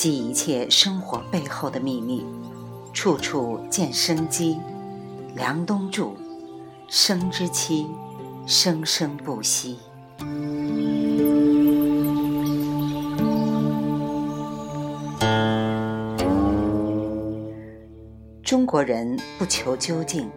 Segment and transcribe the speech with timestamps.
[0.00, 2.24] 记、一切生活背后的秘密，
[2.90, 4.58] 处处见生机。
[5.34, 6.16] 梁冬柱，
[6.88, 7.86] 生之期，
[8.46, 9.78] 生生不息。
[18.42, 20.30] 中国人不求究竟，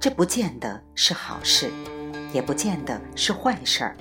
[0.00, 1.70] 这不见得是好事，
[2.32, 3.96] 也不见得是坏事儿。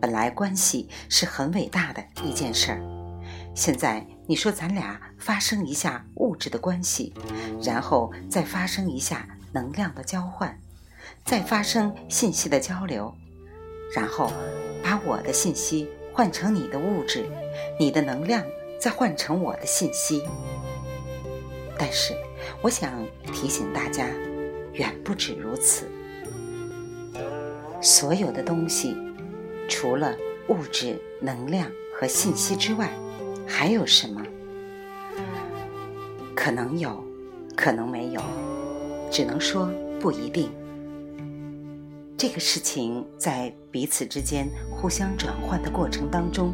[0.00, 2.80] 本来关系是很伟大的一件事儿，
[3.56, 7.14] 现在你说咱俩发生一下物质的关系，
[7.64, 10.60] 然后再发生一下能量的交换，
[11.24, 13.12] 再发生信息的交流，
[13.94, 14.30] 然后
[14.84, 17.24] 把我的信息换成你的物质，
[17.80, 18.44] 你的能量
[18.78, 20.22] 再换成我的信息。
[21.78, 22.14] 但是，
[22.60, 22.92] 我想
[23.32, 24.06] 提醒大家，
[24.74, 25.90] 远不止如此，
[27.80, 28.94] 所有的东西。
[29.68, 30.14] 除了
[30.48, 32.88] 物质、能量和信息之外，
[33.46, 34.20] 还有什么？
[36.34, 37.02] 可能有，
[37.56, 38.20] 可能没有，
[39.10, 40.50] 只能说不一定。
[42.16, 46.52] 这个事情在彼此之间互相转换的过程当中，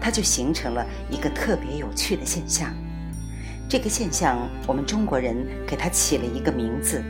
[0.00, 2.72] 它就形成了一个特别有趣的现象。
[3.68, 7.02] 这个现象，我们中国人给它起了一个名字，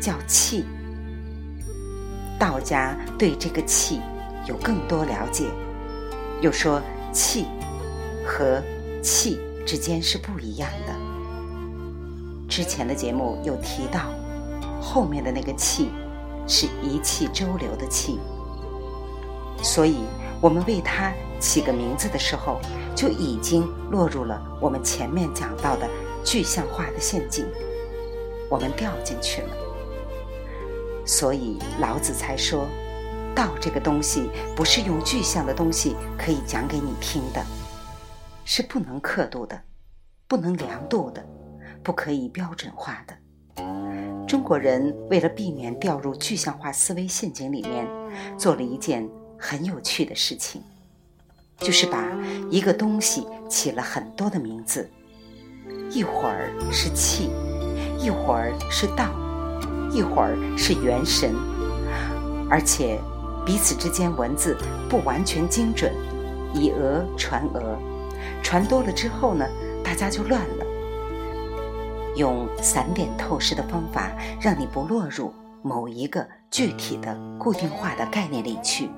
[0.00, 0.64] 叫气。
[2.38, 4.00] 道家对这个气。
[4.46, 5.44] 有更多了解，
[6.40, 6.80] 又说
[7.12, 7.44] 气
[8.24, 8.62] 和
[9.02, 10.94] 气之间是不一样的。
[12.48, 14.10] 之前的节目有提到，
[14.80, 15.90] 后面的那个气
[16.46, 18.18] 是一气周流的气，
[19.62, 19.98] 所以
[20.40, 22.60] 我们为它起个名字的时候，
[22.94, 25.88] 就已经落入了我们前面讲到的
[26.24, 27.46] 具象化的陷阱，
[28.50, 29.48] 我们掉进去了。
[31.04, 32.66] 所以老子才说。
[33.34, 37.40] 道这个东西不是用具象的东西可以讲给你听的，
[38.50, 39.60] 是不能刻度的，
[40.26, 41.22] 不能量度的，
[41.82, 43.14] 不可以标准化的。
[44.26, 47.86] 中国人为了避免掉入具象化思维陷阱里面，
[48.38, 49.06] 做了一件
[49.38, 50.62] 很有趣的事情，
[51.58, 52.02] 就是把
[52.50, 54.90] 一个东西起了很多的名字，
[55.90, 57.28] 一会儿是气，
[57.98, 59.10] 一会儿是道，
[59.92, 61.34] 一会儿是元神，
[62.50, 62.98] 而且。
[63.46, 64.54] 彼此之间文字
[64.90, 65.90] 不完全精准，
[66.52, 67.78] 以讹传讹，
[68.42, 69.46] 传多了之后呢，
[69.84, 70.64] 大家就乱了。
[72.16, 75.32] 用散点透视的方法，让你不落入
[75.62, 78.88] 某一个具体的固定化的概念里去，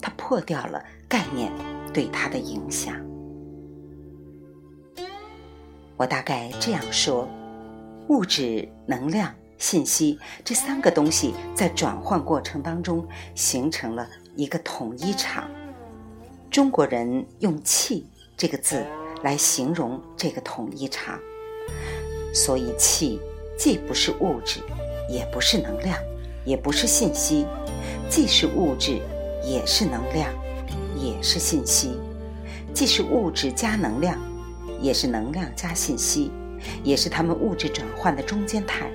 [0.00, 1.50] 它破掉了概念
[1.92, 2.94] 对它的影响。
[5.96, 7.28] 我大概这样说：
[8.08, 9.32] 物质能量。
[9.58, 15.50] 信息这三个东西在转换过程当中形成了一个统一场。
[16.50, 18.06] 中国人用“气”
[18.40, 18.86] 这个字
[19.22, 21.20] 来形容这个统一场，
[22.32, 23.20] 所以气
[23.54, 24.60] 既不是物质，
[25.10, 25.94] 也不是能量，
[26.46, 27.46] 也不是信息，
[28.08, 28.98] 既是物质，
[29.44, 30.26] 也是能量，
[30.96, 32.00] 也是信息；
[32.72, 34.18] 既是物质加能量，
[34.80, 36.32] 也是能量加信息，
[36.82, 38.90] 也是它们物质转换的中间态。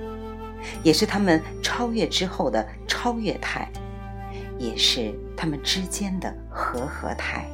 [0.82, 3.70] 也是他们超越之后的超越态，
[4.58, 7.48] 也是他们之间的和合态。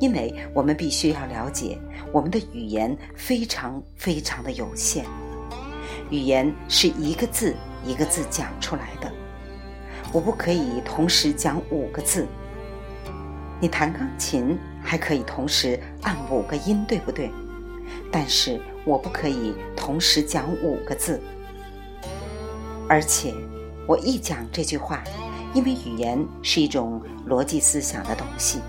[0.00, 1.78] 因为我们必须要了解，
[2.12, 5.04] 我们的语言非常非常的有限，
[6.10, 7.54] 语言是一个字
[7.84, 9.12] 一个字讲出来的。
[10.12, 12.26] 我不可以同时讲五个字。
[13.60, 17.30] 你弹钢琴还可以同时按五个音，对不对？
[18.12, 21.20] 但是我不可以同时讲五个字。
[22.88, 23.34] 而且，
[23.86, 25.02] 我一讲这句话，
[25.52, 28.60] 因为语言是一种逻辑思想的东西，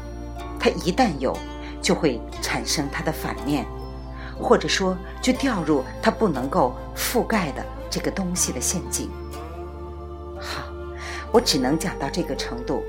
[0.59, 1.35] 它一旦有，
[1.81, 3.65] 就会产生它的反面，
[4.37, 9.09] 或者说就掉入它不能够覆盖的这个东西的陷阱。
[10.39, 10.71] 好，
[11.31, 12.83] 我只能讲到这个程度。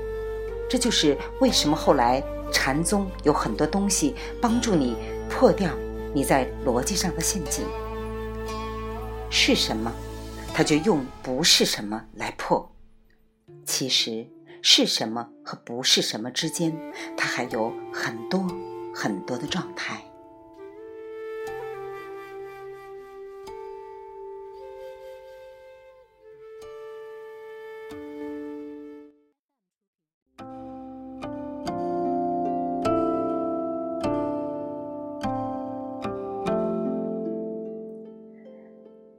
[0.69, 4.95] 这就是为什么后来禅宗有很多东西帮助你
[5.29, 5.69] 破掉
[6.13, 7.65] 你在逻辑上的陷阱。
[9.29, 9.91] 是什么？
[10.53, 12.69] 他就用不是什么来破，
[13.65, 14.27] 其实
[14.63, 16.75] 是什么和不是什么之间，
[17.17, 18.45] 它还有很多
[18.93, 20.01] 很多的状态。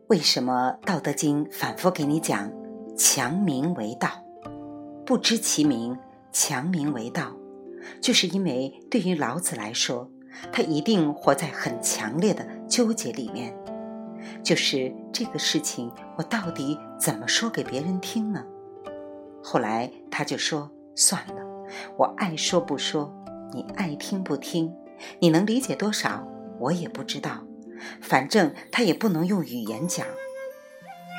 [0.09, 2.53] 为什么《道德经》反复给你讲
[2.97, 4.09] “强名为道”？
[5.13, 5.95] 不知其名，
[6.33, 7.37] 强名为道，
[8.01, 10.11] 就是因为对于老子来说，
[10.51, 13.55] 他一定活在很强烈的纠结里面，
[14.43, 18.43] 就是这个事情我到底怎么说给别人听呢？
[19.43, 21.43] 后来他就说：“算了，
[21.99, 23.15] 我爱说不说，
[23.53, 24.75] 你爱听不听，
[25.19, 26.27] 你能理解多少，
[26.59, 27.45] 我也不知道，
[28.01, 30.07] 反正他也不能用语言讲。”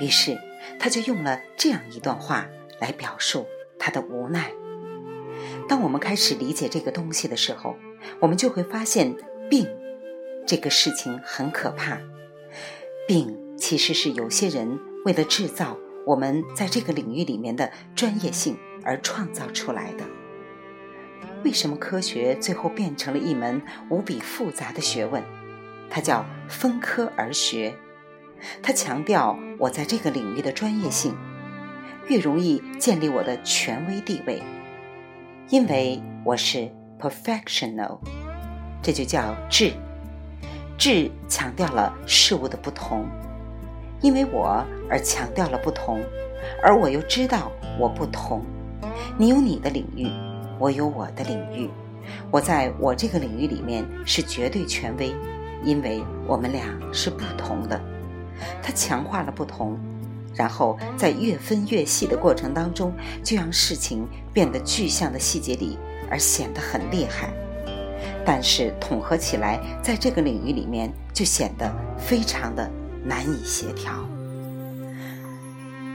[0.01, 0.35] 于是
[0.79, 2.47] 他就用了这样一段话
[2.79, 3.45] 来表述
[3.83, 4.49] 他的无奈。
[5.67, 7.75] 当我们开始理解这个东西的时候，
[8.21, 9.13] 我们就会发现，
[9.49, 9.67] 病
[10.47, 11.99] 这个事情很可怕。
[13.05, 20.05] 病其实是有些人为了制造我们在这个领域里面的专业性而创造出来的。
[21.43, 25.21] 为什么科学最后变成了一门无比复杂的学问？
[25.89, 27.75] 它叫分科而学。
[28.61, 31.13] 它强调我在这个领域的专业性，
[32.07, 34.41] 越容易建立我的权威地位。
[35.49, 36.69] 因为我是
[36.99, 37.97] professional，
[38.81, 39.71] 这就叫智。
[40.77, 43.05] 智强调了事物的不同，
[44.01, 46.01] 因为我而强调了不同，
[46.61, 48.43] 而我又知道我不同。
[49.17, 50.07] 你有你的领域，
[50.59, 51.69] 我有我的领域。
[52.29, 55.15] 我在我这个领域里面是绝对权威，
[55.63, 57.79] 因为我们俩是不同的。
[58.61, 59.79] 它强化了不同。
[60.35, 62.93] 然后在越分越细的过程当中，
[63.23, 65.77] 就让事情变得具象的细节里，
[66.09, 67.31] 而显得很厉害。
[68.25, 72.69] 但是统合起来，在这个领域里面就显得非常的
[73.03, 73.93] 难以协调。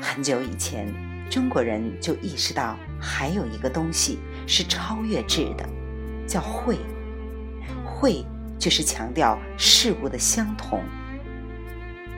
[0.00, 0.94] 很久以前，
[1.30, 5.68] 中国人就意识到还有一个东西是超越质的，
[6.26, 6.78] 叫会。
[7.84, 8.24] 会
[8.58, 10.80] 就是强调事物的相同，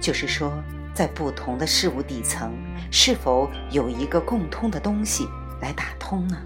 [0.01, 0.53] 就是说。
[1.01, 2.53] 在不同的事物底层，
[2.91, 5.27] 是否有一个共通的东西
[5.63, 6.37] 来打通呢？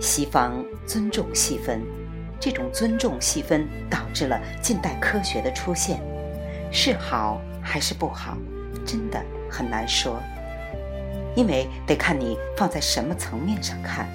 [0.00, 1.82] 西方尊重细分，
[2.40, 6.00] 这种尊重细分导致了近代科学的出现，
[6.72, 8.38] 是好还是不好，
[8.86, 10.18] 真的很难说，
[11.36, 14.08] 因为得看你放在什么层面上看。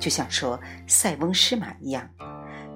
[0.00, 0.58] 就像说
[0.88, 2.10] 塞翁失马一样，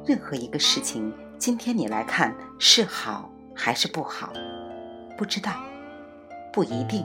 [0.06, 3.29] 任何一个事情，今天你来看是好。
[3.54, 4.32] 还是不好，
[5.16, 5.52] 不知道，
[6.52, 7.04] 不一定。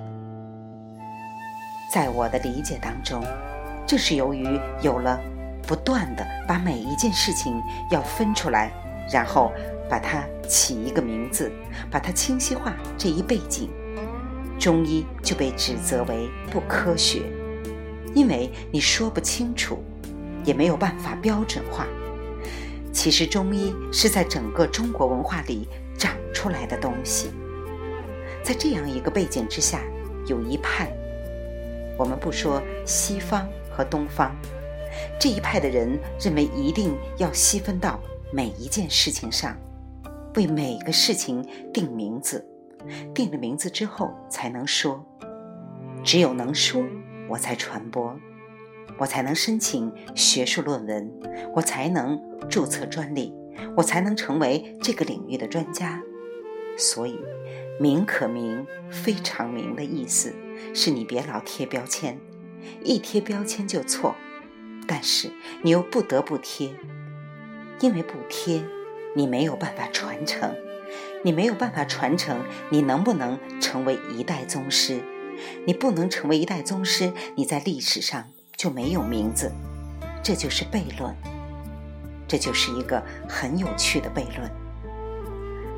[1.94, 3.23] 在我的理解当中，
[3.85, 5.19] 这是由于有了
[5.65, 7.61] 不断的把每一件事情
[7.91, 8.71] 要分出来，
[9.11, 9.51] 然后
[9.89, 11.51] 把它起一个名字，
[11.91, 13.69] 把它清晰化这一背景，
[14.59, 17.21] 中医就被指责为不科学，
[18.13, 19.83] 因为你说不清楚，
[20.43, 21.85] 也没有办法标准化。
[22.91, 25.67] 其实中医是在整个中国文化里。
[25.97, 27.31] 长出来的东西，
[28.44, 29.81] 在这样一个背景之下，
[30.27, 30.89] 有一派，
[31.97, 34.35] 我们不说西方和东方，
[35.19, 37.99] 这一派的人认为一定要细分到
[38.31, 39.57] 每一件事情上，
[40.35, 42.47] 为每个事情定名字，
[43.13, 45.03] 定了名字之后才能说，
[46.03, 46.83] 只有能说，
[47.27, 48.15] 我才传播，
[49.00, 51.11] 我才能申请学术论文，
[51.55, 53.33] 我才能注册专利。
[53.75, 56.01] 我才能成为这个领域的专家，
[56.77, 57.19] 所以
[57.79, 60.33] “名可名，非常名”的意思
[60.73, 62.19] 是你别老贴标签，
[62.83, 64.15] 一贴标签就错。
[64.87, 65.29] 但是
[65.63, 66.73] 你又不得不贴，
[67.81, 68.63] 因为不贴，
[69.15, 70.55] 你没有办法传承，
[71.23, 75.01] 你没有办法传承，你能不能成为一代宗师？
[75.65, 79.51] 你不能成为一代宗师，你在历史上就没有名字，
[80.23, 81.13] 这就是悖论。
[82.27, 84.51] 这就是一个很有趣的悖论，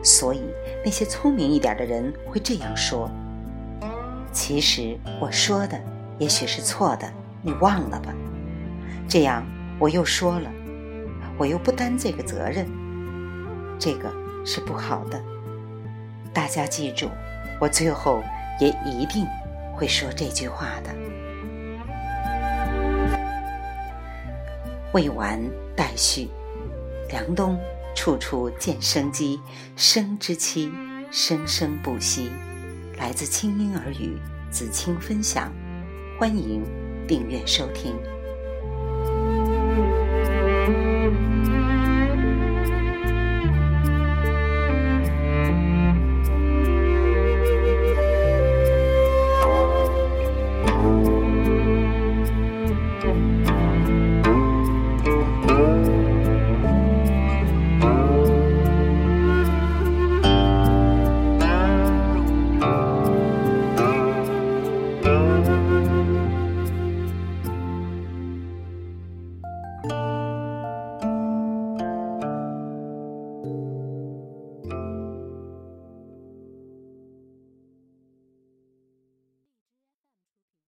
[0.03, 0.41] 所以
[0.84, 3.10] 那些聪明一点的人会这样说
[4.34, 5.79] ：“其实我说的
[6.18, 7.08] 也许是错的，
[7.44, 8.12] 你忘了吧。”
[9.08, 9.46] 这样
[9.77, 10.51] 我又说了，
[11.38, 12.65] 我又不担这个责任，
[13.77, 14.12] 这个
[14.44, 15.22] 是不好的。
[16.34, 17.10] 大家记住，
[17.60, 18.24] 我最后
[18.60, 19.25] 也一定
[19.75, 20.89] 会说这句话的。
[24.94, 25.39] 未完
[25.75, 26.27] 待续。
[27.10, 27.60] 凉冬，
[27.96, 29.39] 处处见生机，
[29.75, 30.72] 生之期，
[31.12, 32.30] 生生不息。
[32.98, 34.16] 来自清音耳语，
[34.51, 35.51] 子清分享，
[36.20, 36.63] 欢迎
[37.08, 37.96] 订阅收听。